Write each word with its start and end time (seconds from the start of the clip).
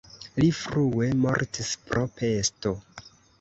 Li 0.43 0.47
frue 0.59 1.09
mortis 1.25 1.69
pro 1.91 2.07
pesto. 2.23 2.75